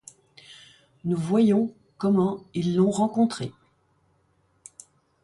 [1.03, 3.53] Nous voyons comment ils l'ont rencontrée.